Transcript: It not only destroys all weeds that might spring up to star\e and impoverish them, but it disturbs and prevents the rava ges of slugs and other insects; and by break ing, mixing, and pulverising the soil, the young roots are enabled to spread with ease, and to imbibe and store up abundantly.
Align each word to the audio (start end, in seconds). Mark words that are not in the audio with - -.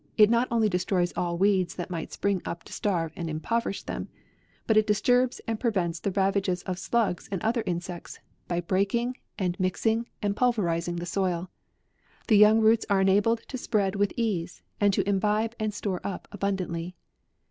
It 0.17 0.31
not 0.31 0.47
only 0.49 0.67
destroys 0.67 1.13
all 1.15 1.37
weeds 1.37 1.75
that 1.75 1.91
might 1.91 2.11
spring 2.11 2.41
up 2.43 2.63
to 2.63 2.73
star\e 2.73 3.13
and 3.15 3.29
impoverish 3.29 3.83
them, 3.83 4.09
but 4.65 4.75
it 4.75 4.87
disturbs 4.87 5.39
and 5.47 5.59
prevents 5.59 5.99
the 5.99 6.09
rava 6.09 6.41
ges 6.41 6.63
of 6.63 6.79
slugs 6.79 7.29
and 7.31 7.39
other 7.43 7.61
insects; 7.67 8.15
and 8.15 8.47
by 8.47 8.61
break 8.61 8.95
ing, 8.95 9.17
mixing, 9.59 10.07
and 10.19 10.35
pulverising 10.35 10.95
the 10.95 11.05
soil, 11.05 11.51
the 12.29 12.35
young 12.35 12.61
roots 12.61 12.87
are 12.89 13.01
enabled 13.01 13.41
to 13.47 13.59
spread 13.59 13.95
with 13.95 14.11
ease, 14.17 14.63
and 14.79 14.91
to 14.95 15.07
imbibe 15.07 15.53
and 15.59 15.71
store 15.71 16.01
up 16.03 16.27
abundantly. 16.31 16.95